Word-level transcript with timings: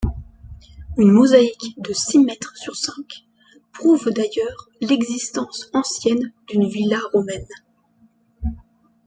Une 0.97 1.11
mosaïque 1.11 1.75
de 1.77 1.93
six 1.93 2.17
mètres 2.17 2.57
sur 2.57 2.75
cinq 2.75 3.05
prouve 3.71 4.09
d'ailleurs 4.09 4.67
l'existence 4.81 5.69
ancienne 5.73 6.33
d'une 6.47 6.67
villa 6.67 6.97
romaine. 7.13 7.45